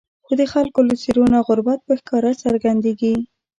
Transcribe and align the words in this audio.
خو 0.25 0.33
د 0.39 0.41
خلکو 0.53 0.79
له 0.87 0.95
څېرو 1.01 1.25
نه 1.33 1.39
غربت 1.47 1.79
په 1.87 1.93
ښکاره 1.99 2.31
څرګندېږي. 2.43 3.15